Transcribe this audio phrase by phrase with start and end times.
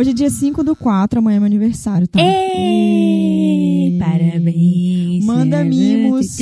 [0.00, 2.18] Hoje é dia 5 do 4, amanhã é meu aniversário, tá?
[2.18, 5.22] Ei, parabéns.
[5.26, 6.38] Manda mimos.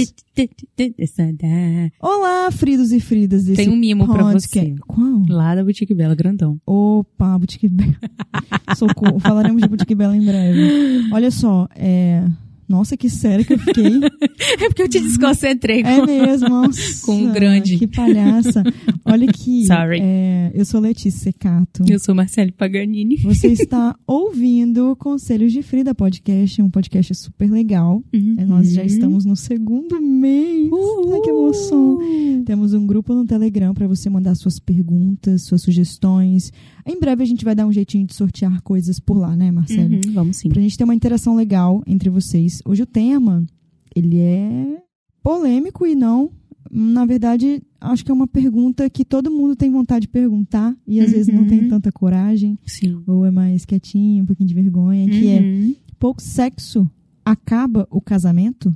[2.00, 4.61] Olá, Fridos e Fridas desse Tem um mimo pra podcast.
[4.61, 4.76] você.
[4.86, 5.25] Qual?
[5.29, 6.61] Lá da Boutique Bela, grandão.
[6.64, 7.96] Opa, Boutique Bela.
[8.79, 11.12] Socorro, falaremos de Boutique Bela em breve.
[11.12, 12.25] Olha só, é...
[12.69, 13.98] Nossa, que sério que eu fiquei.
[14.61, 17.04] É porque eu te desconcentrei É mesmo, nossa.
[17.07, 17.76] Com um grande.
[17.76, 18.63] Que palhaça.
[19.04, 19.67] Olha aqui.
[19.67, 20.00] Sorry.
[20.00, 21.85] é, eu sou Letícia Secato.
[21.89, 23.17] Eu sou Marcele Paganini.
[23.17, 28.03] Você está ouvindo Conselhos de Frida Podcast, um podcast super legal.
[28.12, 30.71] É, Nós já estamos no segundo mês.
[31.12, 31.98] Ai, que emoção.
[32.45, 36.53] Temos um grupo no Telegram para você mandar suas perguntas, suas sugestões.
[36.87, 39.95] Em breve a gente vai dar um jeitinho de sortear coisas por lá, né, Marcelo?
[39.95, 40.48] Uhum, vamos sim.
[40.48, 42.58] Pra gente ter uma interação legal entre vocês.
[42.64, 43.44] Hoje o tema,
[43.94, 44.83] ele é
[45.22, 46.30] polêmico e não,
[46.70, 51.01] na verdade, acho que é uma pergunta que todo mundo tem vontade de perguntar e
[51.01, 51.69] às vezes não tem Uhum.
[51.69, 53.03] tanta coragem Sim.
[53.06, 55.75] ou é mais quietinho, um pouquinho de vergonha, que é Uhum.
[55.98, 56.89] pouco sexo
[57.25, 58.75] acaba o casamento?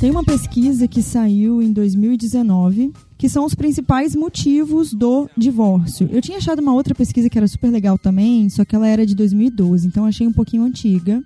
[0.00, 6.08] Tem uma pesquisa que saiu em 2019 que são os principais motivos do divórcio.
[6.10, 9.04] Eu tinha achado uma outra pesquisa que era super legal também, só que ela era
[9.04, 11.20] de 2012, então achei um pouquinho antiga.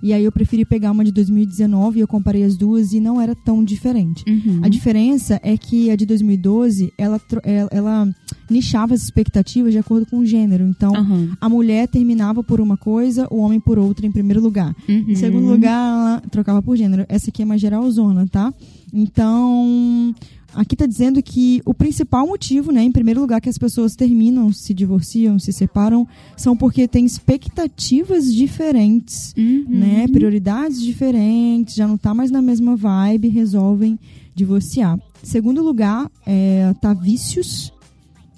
[0.00, 3.20] E aí eu preferi pegar uma de 2019 e eu comparei as duas e não
[3.20, 4.24] era tão diferente.
[4.28, 4.60] Uhum.
[4.62, 8.14] A diferença é que a de 2012, ela, ela, ela
[8.48, 10.64] nichava as expectativas de acordo com o gênero.
[10.64, 11.36] Então, Aham.
[11.40, 14.74] a mulher terminava por uma coisa, o homem por outra em primeiro lugar.
[14.88, 15.04] Uhum.
[15.08, 17.04] Em segundo lugar, ela trocava por gênero.
[17.08, 18.54] Essa aqui é mais geralzona, tá?
[18.92, 20.14] Então,
[20.54, 24.52] aqui tá dizendo que o principal motivo, né, em primeiro lugar, que as pessoas terminam,
[24.52, 29.64] se divorciam, se separam, são porque têm expectativas diferentes Uhum.
[29.68, 30.06] né?
[30.08, 33.98] Prioridades diferentes, já não tá mais na mesma vibe, resolvem
[34.34, 34.98] divorciar.
[35.22, 37.72] Segundo lugar, é, tá vícios,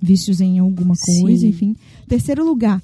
[0.00, 1.48] vícios em alguma coisa, Sim.
[1.48, 1.76] enfim.
[2.08, 2.82] Terceiro lugar,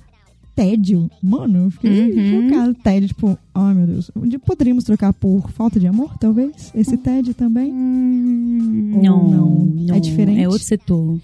[0.57, 1.09] tédio.
[1.23, 2.49] Mano, eu fiquei Uhum.
[2.49, 2.75] chocada.
[2.83, 4.11] Tédio, tipo, ai meu Deus.
[4.17, 6.73] Onde Poderíamos trocar por falta de amor, talvez?
[6.75, 7.71] Esse tédio também?
[7.73, 9.65] Hum, não, não?
[9.65, 9.95] não.
[9.95, 10.41] É diferente?
[10.41, 11.21] É outro setor.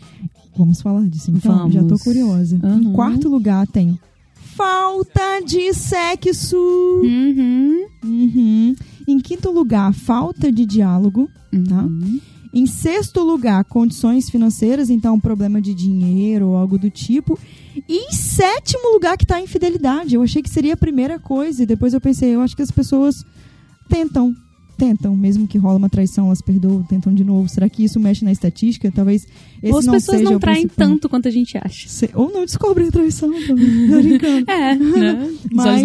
[0.57, 2.03] Vamos falar disso então, já tô Vamos.
[2.03, 2.61] curiosa.
[2.63, 2.93] Em Uhum.
[2.93, 3.99] quarto lugar tem
[4.35, 6.57] falta de sexo.
[7.03, 7.87] Uhum.
[8.05, 8.75] Uhum.
[9.07, 11.31] Em quinto lugar, falta de diálogo.
[11.69, 11.83] Tá?
[11.83, 12.21] Uhum.
[12.55, 17.39] Em sexto lugar, condições financeiras, então problema de dinheiro ou algo do tipo.
[17.89, 20.15] E em sétimo lugar, que tá a infidelidade.
[20.15, 22.71] Eu achei que seria a primeira coisa, e depois eu pensei, eu acho que as
[22.71, 23.25] pessoas
[23.89, 24.35] tentam,
[24.77, 27.49] tentam, mesmo que rola uma traição, elas perdoam, tentam de novo.
[27.49, 28.91] Será que isso mexe na estatística?
[28.91, 29.27] Talvez
[29.63, 30.89] esse Ou as não pessoas seja não traem principal.
[30.89, 31.89] tanto quanto a gente acha.
[31.89, 34.19] Se- Ou não descobrem a traição também.
[34.49, 35.31] É, né?
[35.53, 35.83] Mas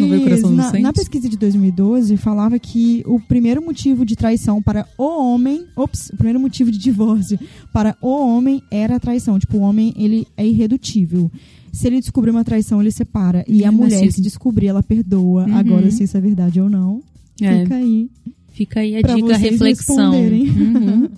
[0.52, 5.66] na, na pesquisa de 2012 falava que o primeiro motivo de traição para o homem,
[5.76, 7.40] ops, o primeiro motivo de divórcio
[7.74, 9.38] para o homem era a traição.
[9.40, 11.32] Tipo, o homem ele é irredutível.
[11.72, 13.46] Se ele descobrir uma traição, ele separa.
[13.48, 14.12] E a É, mulher, machismo.
[14.14, 15.46] se descobrir, ela perdoa.
[15.46, 15.56] Uhum.
[15.56, 17.02] Agora, se isso é verdade ou não,
[17.40, 18.10] É, fica aí.
[18.58, 20.14] Fica aí a pra dica, reflexão.
[20.20, 21.10] Uhum.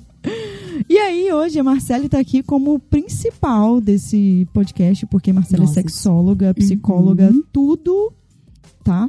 [0.89, 5.79] E aí, hoje, a Marcela está aqui como principal desse podcast, porque Marcela Nossa.
[5.79, 7.43] é sexóloga, psicóloga, Uhum.
[7.53, 8.11] tudo,
[8.83, 9.07] tá?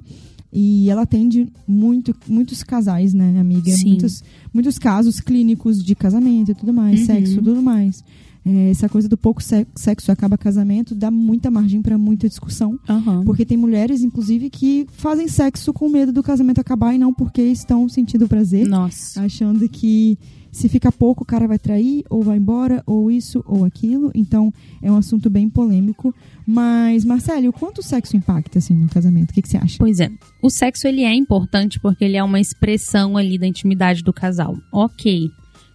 [0.52, 3.70] E ela atende muito, muitos casais, né, amiga?
[3.70, 3.88] Sim.
[3.90, 7.06] Muitos, muitos casos clínicos de casamento e tudo mais, Uhum.
[7.06, 8.04] sexo e tudo mais.
[8.44, 12.78] É, essa coisa do pouco se- sexo acaba casamento dá muita margem para muita discussão.
[12.88, 13.22] Aham.
[13.24, 17.42] Porque tem mulheres, inclusive, que fazem sexo com medo do casamento acabar e não porque
[17.42, 19.22] estão sentindo prazer Nossa.
[19.22, 20.18] achando que
[20.52, 24.10] se fica pouco o cara vai trair ou vai embora ou isso ou aquilo.
[24.14, 24.52] Então
[24.82, 26.12] é um assunto bem polêmico.
[26.46, 29.30] Mas Marcelo, quanto o sexo impacta assim no casamento?
[29.30, 29.76] O que, que você acha?
[29.78, 30.10] Pois é.
[30.42, 34.56] O sexo ele é importante porque ele é uma expressão ali da intimidade do casal.
[34.72, 35.30] Ok.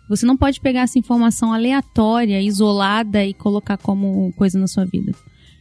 [0.07, 5.11] Você não pode pegar essa informação aleatória, isolada e colocar como coisa na sua vida.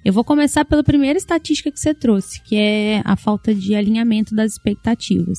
[0.04, 4.34] Eu vou começar pela primeira estatística que você trouxe, que é a falta de alinhamento
[4.34, 5.38] das expectativas.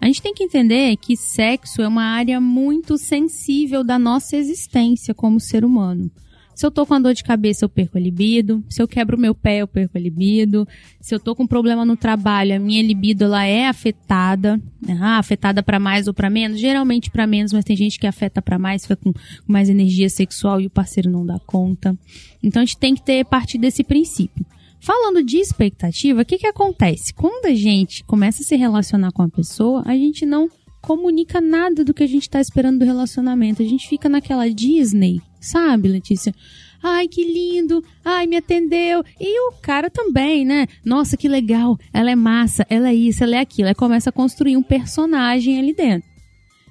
[0.00, 5.14] A gente tem que entender que sexo é uma área muito sensível da nossa existência
[5.14, 6.10] como ser humano.
[6.54, 8.62] Se eu tô com a dor de cabeça, eu perco a libido.
[8.68, 10.66] Se eu quebro o meu pé, eu perco a libido.
[11.00, 14.60] Se eu tô com problema no trabalho, a minha libido ela é afetada.
[14.80, 14.98] né?
[15.00, 16.60] Ah, afetada pra mais ou pra menos?
[16.60, 19.12] Geralmente pra menos, mas tem gente que afeta pra mais, fica com
[19.46, 21.96] mais energia sexual e o parceiro não dá conta.
[22.42, 24.44] Então a gente tem que ter partir desse princípio.
[24.80, 27.14] Falando de expectativa, o que que acontece?
[27.14, 30.50] Quando a gente começa a se relacionar com a pessoa, a gente não
[30.80, 33.62] comunica nada do que a gente tá esperando do relacionamento.
[33.62, 36.34] A gente fica naquela Disney, sabe, Letícia?
[36.82, 37.82] Ai, que lindo!
[38.04, 39.04] Ai, me atendeu!
[39.20, 40.66] E o cara também, né?
[40.84, 41.78] Nossa, que legal!
[41.92, 43.68] Ela é massa, ela é isso, ela é aquilo.
[43.68, 46.10] Aí começa a construir um personagem ali dentro.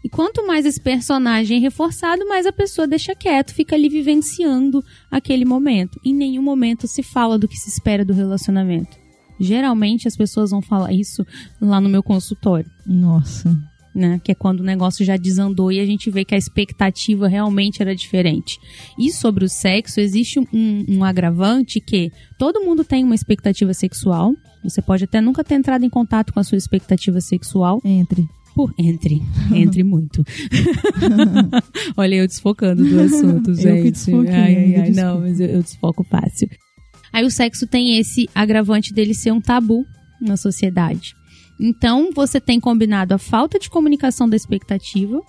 [0.04, 4.84] E quanto mais esse personagem é reforçado, mais a pessoa deixa quieto, fica ali vivenciando
[5.10, 6.00] aquele momento.
[6.04, 8.98] Em nenhum momento se fala do que se espera do relacionamento.
[9.40, 11.26] Geralmente as pessoas vão falar isso
[11.62, 12.70] lá no meu consultório.
[12.86, 13.56] Nossa.
[13.94, 14.22] Né?
[14.24, 17.82] Que é quando o negócio já desandou e a gente vê que a expectativa realmente
[17.82, 18.58] era diferente.
[18.98, 24.34] E sobre o sexo, existe um, um agravante que todo mundo tem uma expectativa sexual.
[24.64, 27.82] Você pode até nunca ter entrado em contato com a sua expectativa sexual.
[27.84, 28.26] Entre.
[28.56, 29.22] Por, entre,
[29.54, 30.24] entre muito.
[31.96, 33.68] Olha, eu desfocando do assunto, gente.
[33.68, 36.50] Eu que desfoquei, ai, ai, não, mas eu, eu desfoco fácil.
[37.14, 39.86] Aí o sexo tem esse agravante dele ser um tabu
[40.22, 41.16] na sociedade.
[41.62, 45.22] Então, você tem combinado a falta de comunicação da expectativa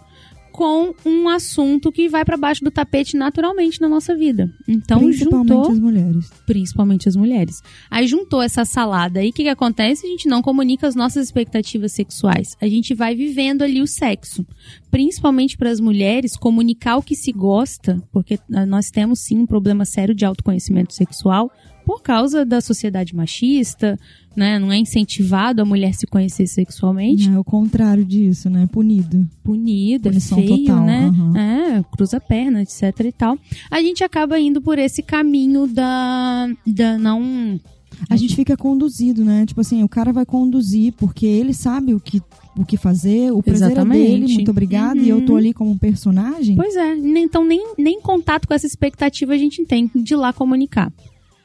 [0.53, 4.51] com um assunto que vai para baixo do tapete naturalmente na nossa vida.
[4.69, 6.31] Então, Principalmente juntou as mulheres.
[6.47, 7.63] principalmente as mulheres.
[7.91, 10.07] Aí juntou essa salada aí, o que, que acontece?
[10.07, 12.55] A gente não comunica as nossas expectativas sexuais.
[12.61, 14.47] A gente vai vivendo ali o sexo.
[14.91, 19.47] Principalmente para as mulheres, comunicar o que se gosta, porque ah, nós temos sim um
[19.47, 21.51] problema sério de autoconhecimento sexual
[21.85, 23.99] por causa da sociedade machista,
[24.37, 24.59] né?
[24.59, 27.29] Não é incentivado a mulher se conhecer sexualmente.
[27.29, 28.67] É o contrário disso, né?
[28.71, 29.29] Punido.
[29.45, 31.05] Punido, é Punição feio, total, né?
[31.07, 31.37] aham.
[31.39, 33.39] É, cruza a perna, etc e tal.
[33.71, 37.61] A gente acaba indo por esse caminho da, da não
[38.09, 39.45] A gente fica conduzido, né?
[39.47, 42.23] Tipo assim, o cara vai conduzir porque ele sabe o que,
[42.57, 44.11] o que fazer, o prazer é Exatamente.
[44.11, 45.39] dele, muito obrigado, e eu tô Uhum.
[45.39, 46.57] ali como um personagem.
[46.57, 50.91] Pois é, então nem, nem contato com essa expectativa a gente tem de lá comunicar.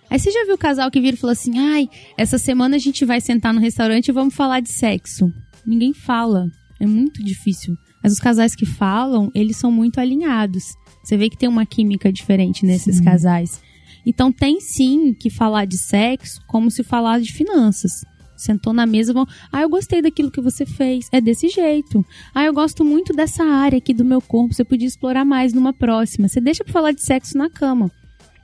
[0.10, 2.80] Aí você já viu o casal que vira e fala assim: ai, essa semana a
[2.80, 5.32] gente vai sentar no restaurante e vamos falar de sexo.
[5.66, 6.50] Ninguém fala.
[6.80, 7.76] É muito difícil.
[8.04, 10.64] Mas os casais que falam, eles são muito alinhados.
[11.04, 13.04] Você vê que tem uma química diferente nesses Sim.
[13.04, 13.62] casais.
[14.06, 17.92] Então tem sim que falar de sexo como se falar de finanças.
[18.38, 21.08] Sentou na mesa, vão, ah, eu gostei daquilo que você fez.
[21.12, 22.06] É desse jeito.
[22.34, 24.54] Ah, eu gosto muito dessa área aqui do meu corpo.
[24.54, 26.28] Você podia explorar mais numa próxima.
[26.28, 27.92] Você deixa pra falar de sexo na cama.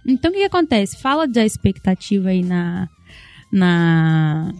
[0.05, 0.97] Então o que, que acontece?
[0.97, 2.89] Fala da expectativa aí na.
[3.51, 4.53] na.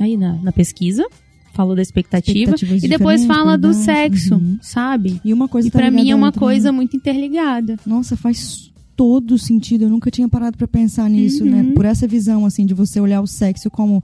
[0.00, 1.06] aí na, na pesquisa.
[1.54, 2.54] Falou da expectativa.
[2.82, 3.84] E depois fala do verdade.
[3.84, 4.58] sexo, Uhum.
[4.62, 5.20] sabe?
[5.22, 6.32] E uma coisa E tá pra mim é uma né?
[6.38, 7.76] coisa muito interligada.
[7.86, 9.82] Nossa, faz todo sentido.
[9.84, 11.50] Eu nunca tinha parado pra pensar nisso, Uhum.
[11.50, 11.72] né?
[11.74, 14.02] Por essa visão, assim, de você olhar o sexo como,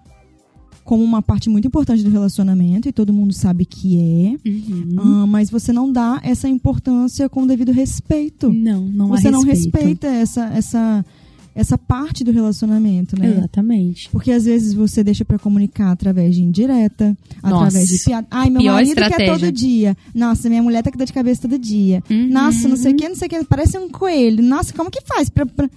[0.89, 4.49] como uma parte muito importante do relacionamento, e todo mundo sabe que é.
[4.49, 4.97] Uhum.
[4.97, 8.51] Ah, mas você não dá essa importância com o devido respeito.
[8.51, 9.75] Não, não você não respeito.
[9.77, 11.05] respeita essa, essa,
[11.55, 13.29] essa parte do relacionamento, né?
[13.37, 14.09] Exatamente.
[14.11, 17.67] Porque às vezes você deixa pra comunicar através de indireta, Nossa.
[17.67, 18.27] através de piada.
[18.31, 19.35] Ai, meu Pior marido quer estratégia.
[19.35, 19.97] todo dia.
[20.15, 22.03] Nossa, minha mulher tá com dor de cabeça todo dia.
[22.11, 22.31] Uhum.
[22.31, 23.45] Nossa, não sei o que, não sei o que.
[23.45, 24.43] Parece um coelho.
[24.43, 25.29] Nossa, como que faz?
[25.29, 25.69] Pra, pra-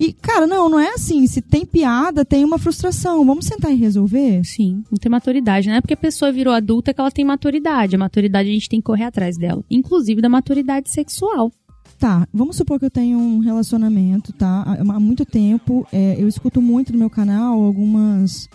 [0.00, 1.26] E, cara, não, não é assim.
[1.26, 3.24] Se tem piada, tem uma frustração.
[3.26, 4.44] Vamos sentar e resolver?
[4.44, 5.68] Sim, não tem maturidade.
[5.68, 7.96] Não é porque a pessoa virou adulta que ela tem maturidade.
[7.96, 9.64] A maturidade a gente tem que correr atrás dela.
[9.70, 11.50] Inclusive da maturidade sexual.
[11.98, 14.62] Tá, vamos supor que eu tenho um relacionamento, tá?
[14.78, 15.84] Há muito tempo.
[15.92, 18.48] é, eu escuto muito no meu canal algumas.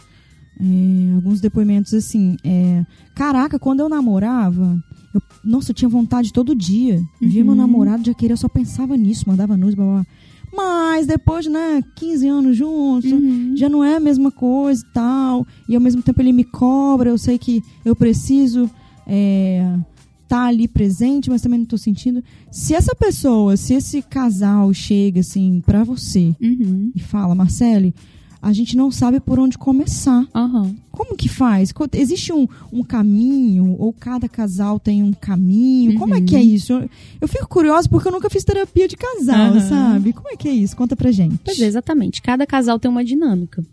[0.62, 2.38] é, alguns depoimentos assim.
[2.44, 2.86] é,
[3.16, 4.78] Caraca, quando eu namorava.
[5.14, 7.02] Eu, nossa, eu tinha vontade todo dia.
[7.22, 7.58] Via meu Uhum.
[7.60, 10.06] namorado, já queria, eu só pensava nisso, mandava nudes, blá, blá, blá.
[10.56, 13.54] Mas depois, né, 15 anos juntos, Uhum.
[13.58, 15.48] já não é a mesma coisa e tal.
[15.68, 18.70] E ao mesmo tempo ele me cobra, eu sei que eu preciso
[19.08, 19.76] é,
[20.28, 22.24] tá ali presente, mas também não tô sentindo.
[22.52, 26.92] Se essa pessoa, se esse casal chega assim pra você Uhum.
[26.96, 27.94] e fala, Marcele,
[28.44, 30.28] a gente não sabe por onde começar.
[30.36, 30.76] Aham.
[30.92, 31.74] Como que faz?
[31.94, 33.76] Existe um, um caminho?
[33.80, 35.98] Ou cada casal tem um caminho?
[35.98, 36.44] Como é que é Uhum.
[36.46, 36.74] isso?
[36.74, 36.90] Eu,
[37.22, 39.60] eu fico curiosa porque eu nunca fiz terapia de casal, Aham.
[39.62, 40.14] sabe?
[40.14, 40.76] Como é que é isso?
[40.76, 41.38] Conta pra gente.
[41.44, 42.22] Pois é, exatamente.
[42.22, 43.66] Cada casal tem uma dinâmica.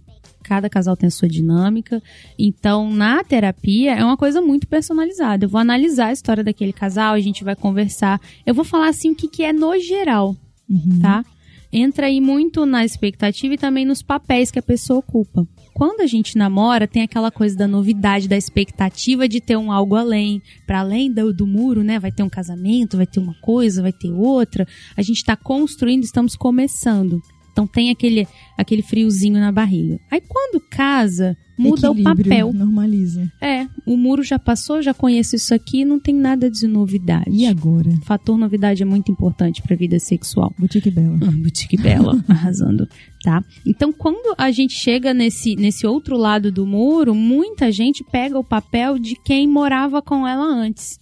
[0.42, 2.02] Cada casal tem a sua dinâmica.
[2.38, 5.44] Então, na terapia, é uma coisa muito personalizada.
[5.44, 8.20] Eu vou analisar a história daquele casal, a gente vai conversar.
[8.46, 10.34] Eu vou falar assim o que, que é no geral,
[10.68, 11.00] Uhum.
[11.02, 11.24] tá?
[11.72, 15.46] Entra aí muito na expectativa e também nos papéis que a pessoa ocupa.
[15.72, 19.94] Quando a gente namora, tem aquela coisa da novidade, da expectativa de ter um algo
[19.94, 20.42] além.
[20.66, 21.98] Para além do, do muro, né?
[21.98, 24.66] Vai ter um casamento, vai ter uma coisa, vai ter outra.
[24.96, 27.20] A gente está construindo, estamos começando.
[27.52, 28.26] Então tem aquele,
[28.58, 29.98] aquele friozinho na barriga.
[30.10, 32.52] Aí quando casa, muda o papel.
[32.52, 33.30] Normaliza.
[33.40, 37.30] É, o muro já passou, já conheço isso aqui, não tem nada de novidade.
[37.30, 37.90] E agora?
[37.90, 40.52] O fator novidade é muito importante para a vida sexual.
[40.58, 41.18] Boutique Bela.
[41.22, 42.88] Ah, Boutique Bela, arrasando,
[43.22, 43.44] tá?
[43.66, 48.44] Então, quando a gente chega nesse, nesse outro lado do muro, muita gente pega o
[48.44, 50.98] papel de quem morava com ela antes.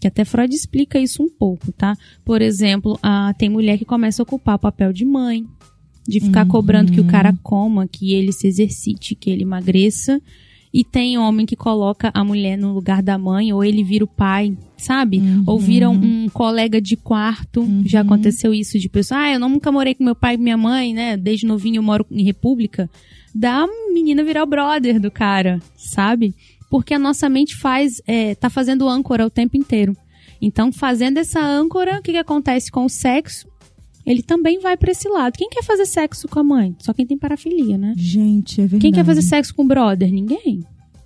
[0.00, 1.96] Que até Freud explica isso um pouco, tá?
[2.24, 5.46] Por exemplo, ah, tem mulher que começa a ocupar o papel de mãe,
[6.08, 6.50] de ficar Uhum.
[6.50, 10.20] cobrando que o cara coma, que ele se exercite, que ele emagreça.
[10.72, 14.08] E tem homem que coloca a mulher no lugar da mãe, ou ele vira o
[14.08, 15.18] pai, sabe?
[15.18, 15.42] Uhum.
[15.46, 17.60] Ou vira um, um colega de quarto.
[17.60, 17.82] Uhum.
[17.86, 20.92] Já aconteceu isso de pessoa, ah, eu nunca morei com meu pai e minha mãe,
[20.92, 21.16] né?
[21.16, 22.90] Desde novinho eu moro em república.
[23.34, 26.34] Da menina virar o brother do cara, sabe?
[26.70, 29.96] Porque a nossa mente faz, é, tá fazendo âncora o tempo inteiro.
[30.42, 33.48] Então, fazendo essa âncora, o que, que acontece com o sexo?
[34.06, 35.32] Ele também vai pra esse lado.
[35.36, 36.76] Quem quer fazer sexo com a mãe?
[36.78, 37.92] Só quem tem parafilia, né?
[37.96, 38.80] Gente, é verdade.
[38.80, 40.10] Quem quer fazer sexo com o brother?
[40.12, 40.62] Ninguém.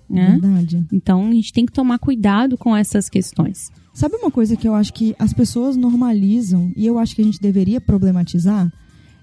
[0.07, 0.37] Né?
[0.39, 0.85] Verdade.
[0.91, 3.71] Então a gente tem que tomar cuidado com essas questões.
[3.93, 7.25] Sabe uma coisa que eu acho que as pessoas normalizam e eu acho que a
[7.25, 8.71] gente deveria problematizar?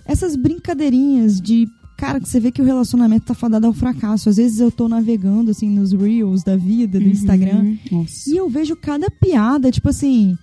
[0.04, 1.66] Essas brincadeirinhas de.
[1.96, 4.28] Cara, que você vê que o relacionamento tá fadado ao fracasso.
[4.28, 7.78] Às vezes eu tô navegando, assim, nos reels da vida, do Instagram, Uhum.
[7.90, 8.30] Nossa.
[8.30, 10.36] e eu vejo cada piada, tipo assim.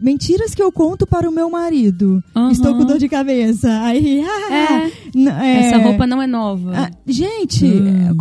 [0.00, 2.22] Mentiras que eu conto para o meu marido.
[2.34, 2.50] Aham.
[2.52, 3.80] Estou com dor de cabeça.
[3.82, 6.72] Aí, ah, É, é, essa roupa não é nova.
[6.76, 8.16] ah, gente, Hum.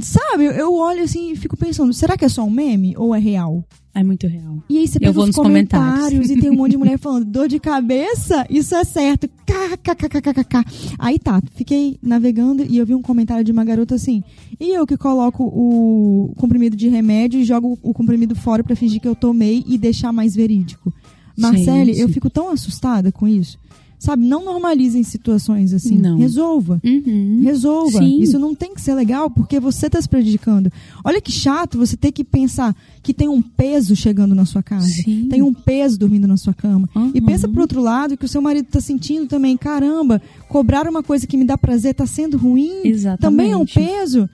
[0.00, 3.18] sabe, eu olho assim e fico pensando, será que é só um meme ou é
[3.18, 3.64] real?
[3.94, 4.58] É muito real.
[4.68, 6.30] E aí você Eu pega vou os nos comentários, comentários.
[6.30, 9.26] e tem um monte de mulher falando, dor de cabeça, isso é certo.
[9.46, 10.64] KKKKKK.
[10.98, 14.22] Aí tá, fiquei navegando e eu vi um comentário de uma garota assim,
[14.60, 19.00] e eu que coloco o comprimido de remédio e jogo o comprimido fora pra fingir
[19.00, 20.92] que eu tomei e deixar mais verídico.
[21.36, 23.58] Marcele, eu fico tão assustada com isso.
[23.98, 25.96] Sabe, não normalizem situações assim.
[25.96, 26.18] Não.
[26.18, 26.80] Resolva.
[26.84, 27.40] Uhum.
[27.42, 27.98] Resolva.
[27.98, 28.20] Sim.
[28.20, 30.70] Isso não tem que ser legal porque você está se prejudicando.
[31.02, 34.86] Olha que chato você ter que pensar que tem um peso chegando na sua casa.
[34.86, 35.28] Sim.
[35.30, 36.88] Tem um peso dormindo na sua cama.
[36.94, 37.10] Uhum.
[37.14, 41.02] E pensa pro outro lado que o seu marido está sentindo também, caramba, cobrar uma
[41.02, 42.82] coisa que me dá prazer está sendo ruim.
[42.84, 43.20] Exatamente.
[43.20, 44.28] Também é um peso.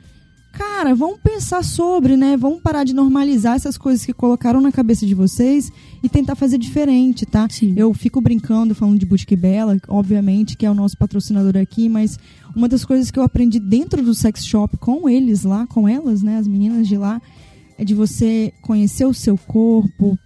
[0.62, 2.36] Cara, vamos pensar sobre, né?
[2.36, 6.56] Vamos parar de normalizar essas coisas que colocaram na cabeça de vocês e tentar fazer
[6.56, 7.48] diferente, tá?
[7.50, 7.74] Sim.
[7.76, 12.16] Eu fico brincando falando de Boutique Bela, obviamente, que é o nosso patrocinador aqui, mas
[12.54, 16.22] uma das coisas que eu aprendi dentro do sex shop com eles lá, com elas,
[16.22, 17.20] né, as meninas de lá,
[17.76, 20.16] é de você conhecer o seu corpo,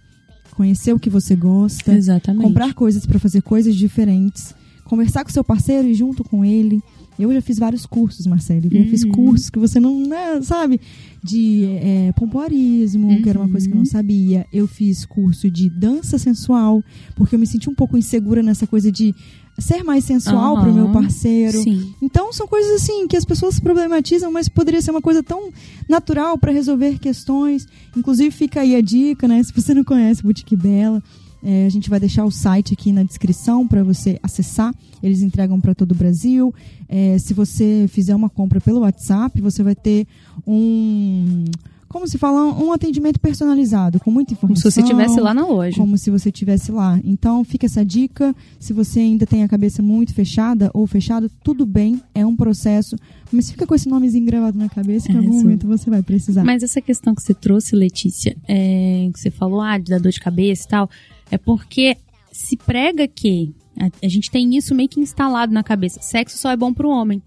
[0.51, 2.43] conhecer o que você gosta, Exatamente.
[2.43, 4.53] comprar coisas para fazer coisas diferentes,
[4.85, 6.79] conversar com seu parceiro e junto com ele.
[7.19, 8.61] Eu já fiz vários cursos, Marcelo.
[8.71, 9.11] Eu já fiz Uhum.
[9.11, 10.79] cursos que você não, né, sabe,
[11.23, 13.89] de é, pompoarismo, que era uma coisa que eu não Uhum.
[13.89, 14.45] sabia.
[14.53, 16.83] Eu fiz curso de dança sensual,
[17.15, 19.15] porque eu me senti um pouco insegura nessa coisa de
[19.57, 20.91] ser mais sensual pro meu Aham.
[20.93, 21.63] parceiro.
[21.63, 21.91] Sim.
[22.01, 25.49] Então são coisas assim que as pessoas problematizam, mas poderia ser uma coisa tão
[25.89, 27.67] natural para resolver questões.
[27.95, 29.41] Inclusive fica aí a dica, né?
[29.41, 31.01] Se você não conhece Boutique Bela,
[31.49, 34.75] é, a gente vai deixar o site aqui na descrição para você acessar.
[35.01, 36.53] Eles entregam para todo o Brasil.
[36.89, 40.05] É, se você fizer uma compra pelo WhatsApp, você vai ter
[40.45, 41.45] um
[41.87, 45.47] como se fala um atendimento personalizado com muita Como informação se você estivesse lá na
[45.47, 45.77] loja.
[45.77, 46.99] como se você estivesse lá.
[47.01, 48.35] Então, fica essa dica.
[48.59, 52.97] Se você ainda tem a cabeça muito fechada ou fechado, tudo bem, é um processo.
[53.31, 55.43] Mas fica com esse nomezinho gravado na cabeça que em É, algum sim.
[55.43, 56.43] momento você vai precisar.
[56.43, 60.11] Mas essa questão que você trouxe, Letícia, é, que você falou, ah, de dar dor
[60.11, 60.89] de cabeça e tal,
[61.31, 61.95] é porque
[62.31, 66.01] se prega que a, a gente tem isso meio que instalado na cabeça.
[66.01, 67.21] Sexo só é bom pro homem.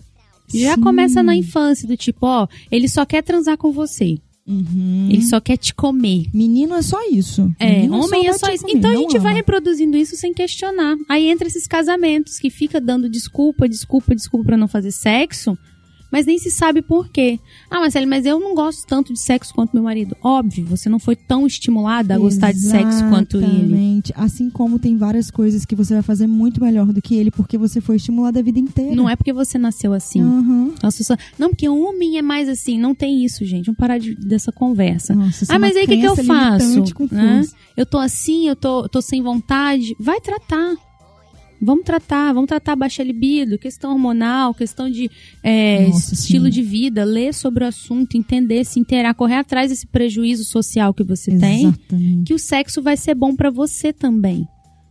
[0.53, 0.81] Já Sim.
[0.81, 4.19] começa na infância, do tipo, ó, ele só quer transar com você.
[4.47, 5.09] Uhum.
[5.09, 6.25] Ele só quer te comer.
[6.35, 7.53] Menino é só isso.
[7.57, 8.65] É, Menino homem é vai só te isso.
[8.65, 9.37] comer, Então a gente vai ama.
[9.37, 10.97] reproduzindo isso sem questionar.
[11.09, 15.57] Aí entra esses casamentos que fica dando desculpa, desculpa, desculpa pra não fazer sexo,
[16.11, 17.39] mas nem se sabe por quê.
[17.71, 20.17] Ah, Marcelo, mas eu não gosto tanto de sexo quanto meu marido.
[20.23, 23.47] Óbvio, você não foi tão estimulada a gostar de sexo quanto ele.
[23.47, 24.13] Exatamente.
[24.17, 27.57] Assim como tem várias coisas que você vai fazer muito melhor do que ele porque
[27.59, 28.95] você foi estimulada a vida inteira.
[28.95, 30.23] Não é porque você nasceu assim.
[30.23, 30.75] Uhum.
[30.83, 31.17] Nossa, só...
[31.39, 32.79] Não, porque homem é mais assim.
[32.79, 33.67] Não tem isso, gente.
[33.67, 35.15] Vamos parar de- dessa conversa.
[35.15, 36.85] Nossa, é Ah, mas aí o que, que eu faço?
[37.13, 37.43] né?
[37.77, 39.95] Eu tô assim, eu tô, tô sem vontade.
[39.99, 40.75] Vai tratar.
[41.61, 45.11] Vamos tratar, vamos tratar a baixa libido, questão hormonal, questão de
[45.43, 46.51] é, Nossa, estilo sim.
[46.51, 51.05] de vida, ler sobre o assunto, entender, se inteirar, correr atrás desse prejuízo social que
[51.05, 52.25] você tem, Exatamente.
[52.25, 54.49] que o sexo vai ser bom pra você também.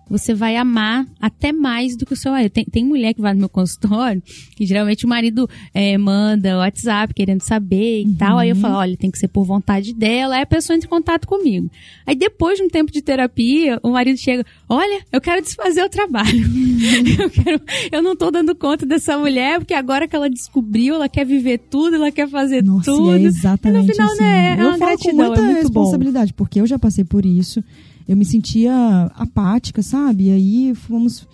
[0.09, 2.51] Você vai amar até mais do que o seu marido.
[2.51, 4.21] Tem, tem mulher que vai no meu consultório,
[4.55, 8.37] que geralmente o marido é, manda WhatsApp querendo saber e tal.
[8.37, 10.35] Aí eu falo, olha, tem que ser por vontade dela.
[10.35, 11.69] Aí a pessoa entra em contato comigo.
[12.05, 15.89] Aí depois de um tempo de terapia, o marido chega, olha, eu quero desfazer o
[15.89, 16.29] trabalho.
[17.19, 17.61] eu, quero,
[17.91, 21.59] eu não tô dando conta dessa mulher, porque agora que ela descobriu, ela quer viver
[21.69, 23.17] tudo, ela quer fazer Nossa, tudo.
[23.17, 24.23] e é exatamente E no final, assim.
[24.23, 25.79] né, é eu uma falo gratidão, com muita é muito bom.
[25.81, 27.63] responsabilidade, porque eu já passei por isso.
[28.09, 28.73] Eu me sentia
[29.15, 30.25] apática, sabe?
[30.25, 31.27] E aí fomos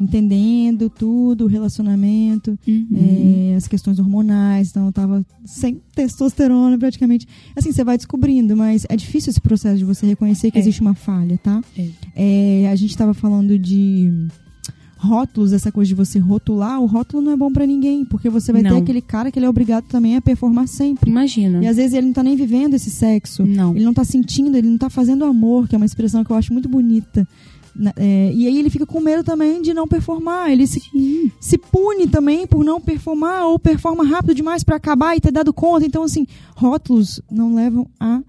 [0.00, 2.88] entendendo tudo, o relacionamento, Uhum.
[3.52, 7.26] é, as questões hormonais, então eu tava sem testosterona praticamente.
[7.54, 10.60] Assim, você vai descobrindo, mas é difícil esse processo de você reconhecer que É.
[10.60, 11.62] existe uma falha, tá?
[11.78, 11.88] É.
[12.16, 14.10] É, a gente tava falando de
[15.02, 18.52] rótulos, essa coisa de você rotular, o rótulo não é bom para ninguém, porque você
[18.52, 18.70] vai Não.
[18.70, 21.10] ter aquele cara que ele é obrigado também a performar sempre.
[21.10, 21.62] Imagina.
[21.62, 23.44] E às vezes ele não tá nem vivendo esse sexo.
[23.44, 23.74] Não.
[23.74, 26.36] Ele não tá sentindo, ele não tá fazendo amor, que é uma expressão que eu
[26.36, 27.26] acho muito bonita.
[27.96, 30.50] É, e aí ele fica com medo também de não performar.
[30.52, 30.80] Ele se,
[31.40, 35.52] se pune também por não performar ou performa rápido demais pra acabar e ter dado
[35.52, 35.84] conta.
[35.84, 38.20] Então, assim, rótulos não levam a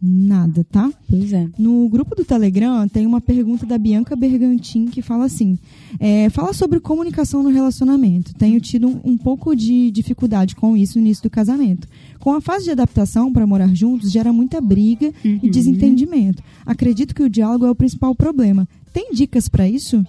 [0.00, 0.90] nada, tá?
[1.08, 1.48] Pois é.
[1.58, 5.58] No grupo do Telegram tem uma pergunta da Bianca Bergantin que fala assim:
[5.98, 8.34] é, fala sobre comunicação no relacionamento.
[8.34, 11.88] Tenho tido um, um pouco de dificuldade com isso no início do casamento.
[12.20, 15.50] Com a fase de adaptação para morar juntos, gera muita briga e Uhum.
[15.50, 16.42] desentendimento.
[16.64, 18.68] Acredito que o diálogo é o principal problema.
[18.92, 20.04] Tem dicas para isso?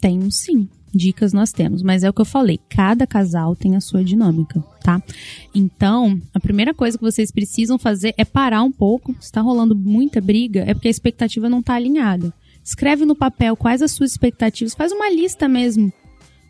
[0.00, 0.68] Tenho sim.
[0.92, 4.60] Dicas nós temos, mas é o que eu falei, cada casal tem a sua dinâmica,
[4.82, 5.00] tá?
[5.54, 9.14] Então, a primeira coisa que vocês precisam fazer é parar um pouco.
[9.20, 12.32] Se tá rolando muita briga, é porque a expectativa não tá alinhada.
[12.62, 15.92] Escreve no papel quais as suas expectativas, faz uma lista mesmo.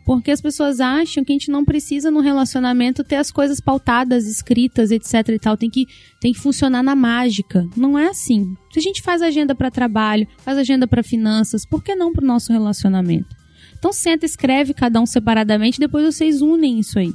[0.03, 4.25] Porque as pessoas acham que a gente não precisa no relacionamento ter as coisas pautadas,
[4.25, 5.85] escritas, etc e tal, tem que
[6.19, 7.67] tem que funcionar na mágica.
[7.77, 8.55] Não é assim.
[8.71, 12.23] Se a gente faz agenda para trabalho, faz agenda para finanças, por que não para
[12.23, 13.40] o nosso relacionamento?
[13.81, 17.11] Então senta, escreve cada um separadamente, depois vocês unem isso aí.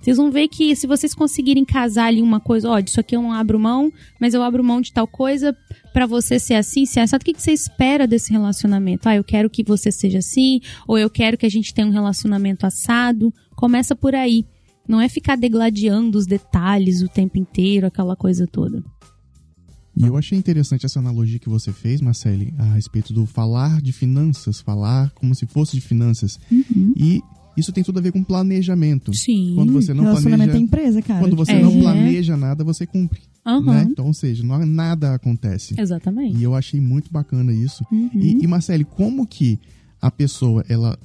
[0.00, 3.22] Vocês vão ver que se vocês conseguirem casar ali uma coisa, ó, disso aqui eu
[3.22, 5.56] não abro mão, mas eu abro mão de tal coisa
[5.92, 7.22] pra você ser assim, ser assado.
[7.22, 9.08] O que você espera desse relacionamento?
[9.08, 11.92] Ah, eu quero que você seja assim, ou eu quero que a gente tenha um
[11.92, 13.32] relacionamento assado.
[13.54, 14.44] Começa por aí.
[14.88, 18.82] Não é ficar degladiando os detalhes o tempo inteiro, aquela coisa toda.
[19.96, 23.92] E eu achei interessante essa analogia que você fez, Marcele, a respeito do falar de
[23.92, 26.38] finanças, falar como se fosse de finanças.
[26.96, 27.20] E
[27.56, 29.12] isso tem tudo a ver com planejamento.
[29.14, 29.52] Sim.
[29.56, 31.20] Quando você não planeja, empresa, cara.
[31.20, 31.60] quando você É.
[31.62, 33.60] não planeja nada, você cumpre, Aham.
[33.74, 33.86] né?
[33.90, 35.74] Então, ou seja, não, nada acontece.
[35.78, 36.38] Exatamente.
[36.38, 37.84] E eu achei muito bacana isso.
[37.90, 38.10] Uhum.
[38.14, 39.58] E, e Marcele, como que
[40.00, 40.96] a pessoa ela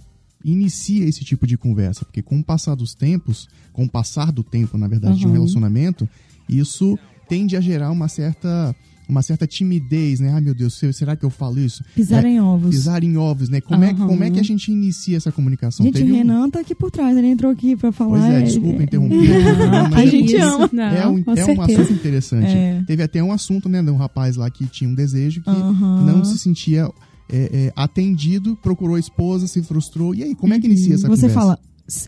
[0.44, 2.06] inicia esse tipo de conversa?
[2.06, 5.30] Porque com o passar dos tempos, com o passar do tempo, na verdade, de um
[5.30, 5.34] Uhum.
[5.34, 6.08] relacionamento,
[6.48, 8.75] isso tende a gerar uma certa
[9.08, 10.32] uma certa timidez, né?
[10.34, 11.84] Ai meu Deus, se- será que eu falo isso?
[11.94, 12.72] Pisar É, em ovos.
[12.72, 13.62] Pisar em ovos, né?
[13.62, 14.08] Como, é, Aham.
[14.08, 15.86] como é que a gente inicia essa comunicação?
[15.86, 18.17] Gente, o Teve um- Renan tá aqui por trás, ele entrou aqui pra falar.
[18.17, 19.15] Pois é, é- desculpa é- interromper.
[19.15, 20.69] Não, mas A é gente ama.
[20.73, 22.47] Não, é um, é um assunto interessante.
[22.47, 22.84] É.
[22.88, 26.04] Teve até um assunto, né, de um rapaz lá que tinha um desejo que Aham.
[26.04, 26.89] não se sentia
[27.32, 30.15] é, é, atendido, procurou a esposa, se frustrou.
[30.15, 31.34] E aí, como é que inicia essa Você conversa?
[31.39, 31.62] fala, "S-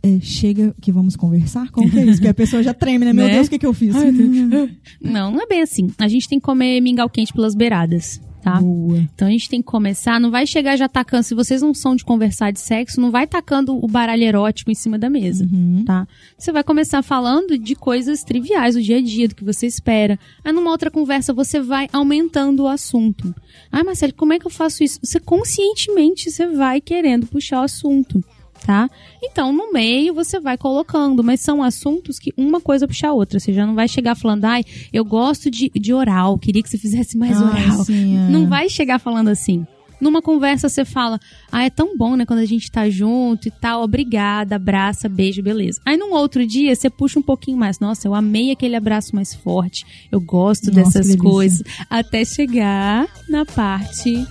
[0.04, 1.70] é, chega que vamos conversar?
[1.72, 2.14] Como que é isso?
[2.16, 3.14] Porque a pessoa já treme, né?
[3.14, 3.34] Meu Né?
[3.34, 3.96] Deus, o que, que eu fiz?
[5.02, 5.90] Não, não é bem assim.
[5.98, 8.60] A gente tem que comer mingau quente pelas beiradas, tá?
[8.60, 8.98] Boa.
[9.14, 11.96] Então a gente tem que começar, não vai chegar já tacando, se vocês não são
[11.96, 15.84] de conversar de sexo, não vai tacando o baralho erótico em cima da mesa, Uhum.
[15.86, 16.08] tá?
[16.38, 20.18] Você vai começar falando de coisas triviais do dia a dia, do que você espera.
[20.44, 23.34] Aí numa outra conversa você vai aumentando o assunto.
[23.72, 25.00] Ah, Marcelo, como é que eu faço isso?
[25.04, 28.24] Você conscientemente você vai querendo puxar o assunto.
[28.66, 28.90] Tá?
[29.24, 33.40] Então, no meio você vai colocando, mas são assuntos que uma coisa puxa a outra.
[33.40, 36.78] Você já não vai chegar falando, ai, eu gosto de, de oral, queria que você
[36.78, 37.86] fizesse mais Ah, oral.
[37.86, 38.30] sim, é.
[38.30, 39.66] Não vai chegar falando assim.
[40.00, 41.20] Numa conversa você fala,
[41.52, 45.42] ah, é tão bom, né, quando a gente tá junto e tal, obrigada, abraça, beijo,
[45.42, 45.80] beleza.
[45.86, 49.34] Aí num outro dia você puxa um pouquinho mais, nossa, eu amei aquele abraço mais
[49.34, 54.24] forte, eu gosto Nossa, dessas coisas, até chegar na parte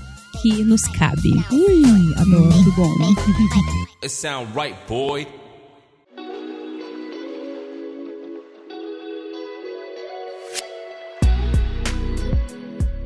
[0.43, 1.33] que nos cabe.
[1.53, 2.55] Ui, adoro.
[2.55, 2.93] Muito bom.
[4.03, 5.27] It sound right, boy.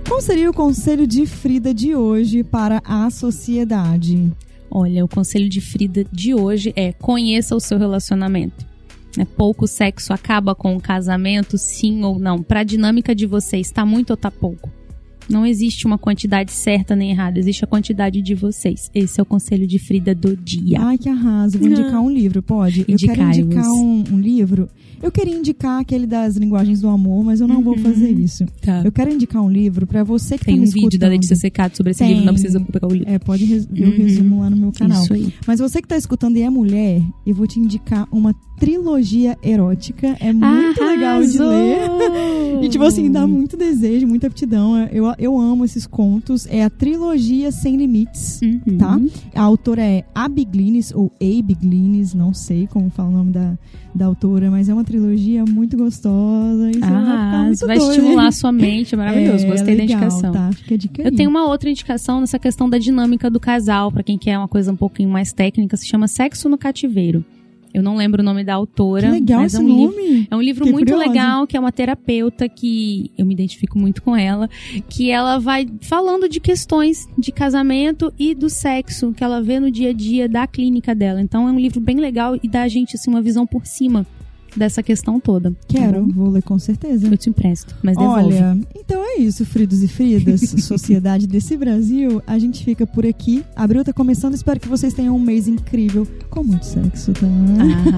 [0.06, 4.30] Qual seria o conselho de Frida de hoje para a sociedade?
[4.70, 8.66] Olha, o conselho de Frida de hoje é conheça o seu relacionamento.
[9.18, 12.42] É, pouco sexo acaba com o casamento, sim ou não?
[12.42, 14.70] Para a dinâmica de vocês, está muito ou tá pouco?
[15.30, 18.90] Não existe uma quantidade certa nem errada, existe a quantidade de vocês.
[18.94, 20.78] Esse é o conselho de Frida do dia.
[20.80, 21.58] Ai, que arraso.
[21.58, 22.84] Vou indicar um livro, pode?
[22.88, 24.68] Eu quero indicar um, um livro.
[25.02, 28.44] Eu queria indicar aquele das linguagens do amor, mas eu não vou fazer isso.
[28.60, 28.82] Tá.
[28.84, 31.10] Eu quero indicar um livro pra você que Tem tá um me vídeo da escutando.
[31.12, 32.08] Letícia Secato sobre esse Tem.
[32.10, 33.08] livro, não precisa pegar o livro.
[33.08, 33.96] É, pode ver o Uhum.
[33.96, 35.02] resumo lá no meu canal.
[35.02, 35.32] Isso aí.
[35.46, 40.14] Mas você que tá escutando e é mulher, eu vou te indicar uma trilogia erótica.
[40.20, 41.78] É muito legal de ler.
[42.62, 44.76] E, tipo assim, dá muito desejo, muita aptidão.
[44.92, 46.46] Eu, eu amo esses contos.
[46.50, 48.78] É a trilogia Sem Limites, Uhum.
[48.78, 48.98] tá?
[49.34, 53.56] A autora é Abby Glines, ou Abe Glines, não sei como fala o nome da,
[53.94, 56.70] da autora, mas é uma trilogia muito gostosa.
[56.80, 57.90] Vai Ah, muito vai doido.
[57.90, 59.44] estimular a sua mente, é maravilhoso.
[59.44, 60.32] É, Gostei da legal, indicação.
[60.32, 60.50] Tá?
[60.52, 64.02] Fica a dica Eu tenho uma outra indicação nessa questão da dinâmica do casal, pra
[64.02, 67.24] quem quer uma coisa um pouquinho mais técnica, se chama Sexo no Cativeiro.
[67.72, 69.06] Eu não lembro o nome da autora.
[69.06, 69.96] Que legal mas esse é um livro.
[69.96, 70.28] nome.
[70.30, 71.08] É um livro Fiquei muito curiosa.
[71.10, 74.48] legal, que é uma terapeuta que eu me identifico muito com ela,
[74.88, 79.70] que ela vai falando de questões de casamento e do sexo que ela vê no
[79.70, 81.20] dia a dia da clínica dela.
[81.20, 84.06] Então é um livro bem legal e dá a gente assim uma visão por cima
[84.56, 85.50] dessa questão toda.
[85.50, 86.12] tá Quero, bom?
[86.12, 87.06] vou ler com certeza.
[87.06, 88.34] Eu te empresto, mas devolve.
[88.34, 92.22] Olha, então é isso, Fridos e Fridas, Sociedade desse Brasil.
[92.26, 93.44] A gente fica por aqui.
[93.56, 97.26] Abril tá começando, espero que vocês tenham um mês incrível com muito sexo, tá?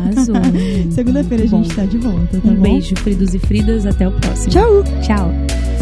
[0.01, 0.35] Arrasou.
[0.93, 1.75] Segunda-feira a gente bom.
[1.75, 2.63] tá de volta, tá Um bom?
[2.63, 3.87] beijo, Fridos e Fridas.
[3.87, 4.51] Até o próximo.
[4.53, 4.85] Tchau!
[5.03, 5.82] Tchau.